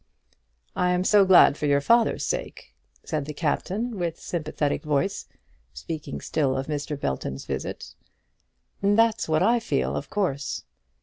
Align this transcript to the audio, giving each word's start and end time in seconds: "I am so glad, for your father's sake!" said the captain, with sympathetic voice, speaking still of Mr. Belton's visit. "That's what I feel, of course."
"I 0.75 0.93
am 0.93 1.03
so 1.03 1.25
glad, 1.25 1.57
for 1.59 1.67
your 1.67 1.79
father's 1.79 2.25
sake!" 2.25 2.73
said 3.03 3.25
the 3.25 3.35
captain, 3.35 3.99
with 3.99 4.19
sympathetic 4.19 4.83
voice, 4.83 5.27
speaking 5.73 6.21
still 6.21 6.57
of 6.57 6.65
Mr. 6.65 6.99
Belton's 6.99 7.45
visit. 7.45 7.93
"That's 8.81 9.29
what 9.29 9.43
I 9.43 9.59
feel, 9.59 9.95
of 9.95 10.09
course." 10.09 10.63